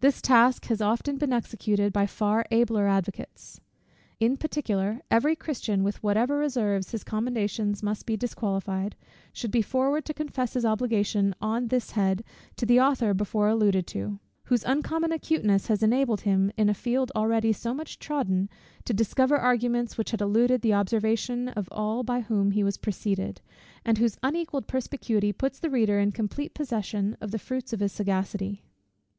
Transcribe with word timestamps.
This 0.00 0.20
task 0.20 0.66
has 0.66 0.82
often 0.82 1.16
been 1.16 1.32
executed 1.32 1.90
by 1.90 2.04
far 2.06 2.44
abler 2.50 2.86
advocates. 2.86 3.62
In 4.20 4.36
particular, 4.36 5.00
every 5.10 5.34
Christian, 5.34 5.82
with 5.82 6.02
whatever 6.02 6.36
reserves 6.36 6.90
his 6.90 7.02
commendations 7.02 7.82
must 7.82 8.04
be 8.04 8.14
disqualified, 8.14 8.94
should 9.32 9.50
be 9.50 9.62
forward 9.62 10.04
to 10.04 10.12
confess 10.12 10.52
his 10.52 10.66
obligations 10.66 11.32
on 11.40 11.68
this 11.68 11.92
head 11.92 12.24
to 12.56 12.66
the 12.66 12.78
author 12.78 13.14
before 13.14 13.48
alluded 13.48 13.86
to; 13.86 14.18
whose 14.44 14.64
uncommon 14.66 15.12
acuteness 15.12 15.68
has 15.68 15.82
enabled 15.82 16.20
him, 16.20 16.52
in 16.58 16.68
a 16.68 16.74
field 16.74 17.10
already 17.16 17.54
so 17.54 17.72
much 17.72 17.98
trodden, 17.98 18.50
to 18.84 18.92
discover 18.92 19.38
arguments 19.38 19.96
which 19.96 20.10
had 20.10 20.20
eluded 20.20 20.60
the 20.60 20.74
observation 20.74 21.48
of 21.48 21.70
all 21.72 22.02
by 22.02 22.20
whom 22.20 22.50
he 22.50 22.62
was 22.62 22.76
preceded, 22.76 23.40
and 23.82 23.96
whose 23.96 24.18
unequalled 24.22 24.66
perspicuity 24.66 25.32
puts 25.32 25.58
his 25.62 25.72
reader 25.72 25.98
in 25.98 26.12
complete 26.12 26.52
possession 26.52 27.16
of 27.22 27.30
the 27.30 27.38
fruits 27.38 27.72
of 27.72 27.80
his 27.80 27.92
sagacity. 27.92 28.62